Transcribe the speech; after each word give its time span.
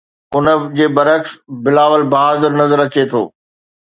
ان 0.37 0.47
جي 0.79 0.87
برعڪس 0.95 1.35
بلاول 1.67 2.07
بهادر 2.15 2.59
نظر 2.63 2.79
اچي 2.87 3.03
ٿو. 3.13 3.23